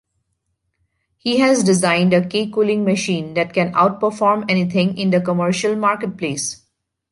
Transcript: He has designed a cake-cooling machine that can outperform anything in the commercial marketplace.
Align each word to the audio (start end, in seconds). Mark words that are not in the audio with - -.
He 1.19 1.37
has 1.41 1.61
designed 1.63 2.11
a 2.11 2.25
cake-cooling 2.27 2.83
machine 2.83 3.35
that 3.35 3.53
can 3.53 3.71
outperform 3.73 4.49
anything 4.49 4.97
in 4.97 5.11
the 5.11 5.21
commercial 5.21 5.75
marketplace. 5.75 6.65